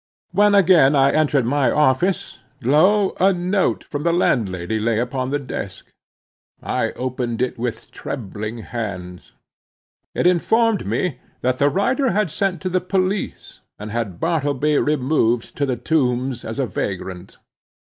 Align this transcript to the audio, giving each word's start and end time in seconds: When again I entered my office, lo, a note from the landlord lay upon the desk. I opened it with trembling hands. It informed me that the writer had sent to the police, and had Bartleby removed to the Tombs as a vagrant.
When 0.31 0.55
again 0.55 0.95
I 0.95 1.11
entered 1.11 1.45
my 1.45 1.69
office, 1.69 2.39
lo, 2.59 3.13
a 3.19 3.31
note 3.31 3.83
from 3.83 4.01
the 4.01 4.11
landlord 4.11 4.71
lay 4.71 4.97
upon 4.97 5.29
the 5.29 5.37
desk. 5.37 5.91
I 6.59 6.91
opened 6.93 7.39
it 7.39 7.59
with 7.59 7.91
trembling 7.91 8.63
hands. 8.63 9.33
It 10.15 10.25
informed 10.25 10.87
me 10.87 11.19
that 11.41 11.59
the 11.59 11.69
writer 11.69 12.13
had 12.13 12.31
sent 12.31 12.63
to 12.63 12.69
the 12.69 12.81
police, 12.81 13.59
and 13.77 13.91
had 13.91 14.19
Bartleby 14.19 14.79
removed 14.79 15.55
to 15.57 15.67
the 15.67 15.77
Tombs 15.77 16.43
as 16.43 16.57
a 16.57 16.65
vagrant. 16.65 17.37